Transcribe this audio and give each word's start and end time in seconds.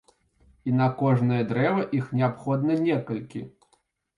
І 0.69 0.73
на 0.77 0.87
кожнае 1.01 1.41
дрэва 1.51 1.83
іх 1.99 2.09
неабходна 2.21 2.79
некалькі. 2.89 3.47